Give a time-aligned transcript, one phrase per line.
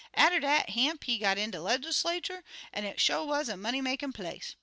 [0.15, 2.41] Atter dat, Hamp, he got in de Legislatur',
[2.73, 4.55] an' it sho' wuz a money makin' place.